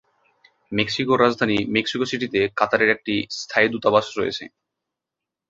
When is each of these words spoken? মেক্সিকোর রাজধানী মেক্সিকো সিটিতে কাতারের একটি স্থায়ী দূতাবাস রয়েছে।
মেক্সিকোর 0.71 1.17
রাজধানী 1.19 1.57
মেক্সিকো 1.75 2.05
সিটিতে 2.05 2.39
কাতারের 2.59 2.89
একটি 2.95 3.13
স্থায়ী 3.39 3.67
দূতাবাস 3.73 4.05
রয়েছে। 4.17 4.43